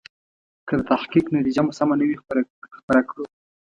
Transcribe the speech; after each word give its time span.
که 0.67 0.73
د 0.79 0.81
تحقیق 0.91 1.25
نتیجه 1.35 1.61
مو 1.65 1.71
سمه 1.79 1.95
نه 1.99 2.05
وي 2.07 2.15
خپره 2.81 3.01
کړو. 3.09 3.25